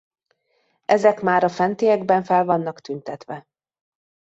[0.85, 3.47] Ezek már a fentiekben fel vannak tüntetve.